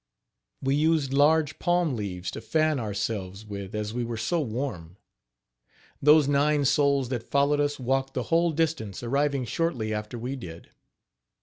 "We 0.63 0.73
used 0.73 1.13
large 1.13 1.59
palm 1.59 1.95
leaves 1.95 2.31
to 2.31 2.41
fan 2.41 2.79
ourselves 2.79 3.45
with, 3.45 3.75
as 3.75 3.93
we 3.93 4.03
were 4.03 4.17
so 4.17 4.39
warm. 4.41 4.97
Those 6.01 6.27
nine 6.27 6.65
souls 6.65 7.09
that 7.09 7.21
followed 7.29 7.59
us 7.59 7.79
walked 7.79 8.15
the 8.15 8.23
whole 8.33 8.49
distance, 8.51 9.03
arriving 9.03 9.45
shortly 9.45 9.93
after 9.93 10.17
we 10.17 10.35
did. 10.35 10.71